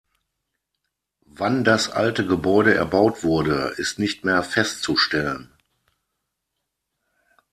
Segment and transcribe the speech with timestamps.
[1.29, 5.53] Wann das alte Gebäude erbaut wurde ist nicht mehr festzustellen.